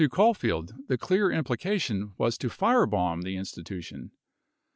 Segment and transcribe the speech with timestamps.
[0.01, 4.09] 125 To Caulfield, the clear implication was to fire bomb the Institution.